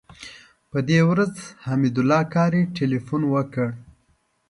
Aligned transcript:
په 0.71 0.79
دې 0.89 0.99
ورځ 1.09 1.33
حمید 1.65 1.95
الله 2.01 2.21
قادري 2.33 2.61
تیلفون 2.77 3.21
وکړ. 3.33 3.67